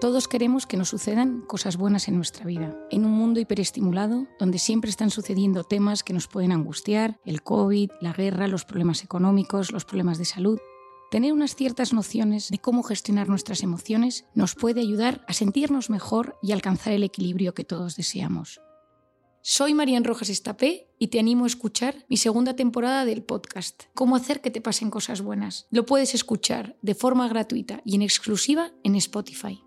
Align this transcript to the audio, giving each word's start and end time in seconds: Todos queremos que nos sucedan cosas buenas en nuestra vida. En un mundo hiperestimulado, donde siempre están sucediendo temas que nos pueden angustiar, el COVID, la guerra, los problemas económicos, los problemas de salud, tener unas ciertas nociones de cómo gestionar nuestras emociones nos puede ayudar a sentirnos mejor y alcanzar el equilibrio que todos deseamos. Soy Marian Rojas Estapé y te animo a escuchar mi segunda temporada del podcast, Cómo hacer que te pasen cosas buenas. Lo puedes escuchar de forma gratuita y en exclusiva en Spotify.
Todos 0.00 0.28
queremos 0.28 0.64
que 0.64 0.78
nos 0.78 0.88
sucedan 0.88 1.42
cosas 1.42 1.76
buenas 1.76 2.08
en 2.08 2.16
nuestra 2.16 2.46
vida. 2.46 2.74
En 2.90 3.04
un 3.04 3.10
mundo 3.10 3.38
hiperestimulado, 3.38 4.28
donde 4.38 4.58
siempre 4.58 4.88
están 4.88 5.10
sucediendo 5.10 5.62
temas 5.62 6.02
que 6.02 6.14
nos 6.14 6.26
pueden 6.26 6.52
angustiar, 6.52 7.20
el 7.26 7.42
COVID, 7.42 7.90
la 8.00 8.14
guerra, 8.14 8.48
los 8.48 8.64
problemas 8.64 9.04
económicos, 9.04 9.72
los 9.72 9.84
problemas 9.84 10.16
de 10.16 10.24
salud, 10.24 10.58
tener 11.10 11.34
unas 11.34 11.54
ciertas 11.54 11.92
nociones 11.92 12.48
de 12.48 12.58
cómo 12.58 12.82
gestionar 12.82 13.28
nuestras 13.28 13.62
emociones 13.62 14.24
nos 14.34 14.54
puede 14.54 14.80
ayudar 14.80 15.22
a 15.28 15.34
sentirnos 15.34 15.90
mejor 15.90 16.38
y 16.40 16.52
alcanzar 16.52 16.94
el 16.94 17.02
equilibrio 17.02 17.52
que 17.52 17.64
todos 17.64 17.94
deseamos. 17.94 18.62
Soy 19.42 19.74
Marian 19.74 20.04
Rojas 20.04 20.30
Estapé 20.30 20.88
y 20.98 21.08
te 21.08 21.18
animo 21.18 21.44
a 21.44 21.48
escuchar 21.48 22.06
mi 22.08 22.16
segunda 22.16 22.56
temporada 22.56 23.04
del 23.04 23.22
podcast, 23.22 23.82
Cómo 23.92 24.16
hacer 24.16 24.40
que 24.40 24.50
te 24.50 24.62
pasen 24.62 24.88
cosas 24.88 25.20
buenas. 25.20 25.66
Lo 25.70 25.84
puedes 25.84 26.14
escuchar 26.14 26.78
de 26.80 26.94
forma 26.94 27.28
gratuita 27.28 27.82
y 27.84 27.96
en 27.96 28.02
exclusiva 28.02 28.72
en 28.82 28.94
Spotify. 28.94 29.62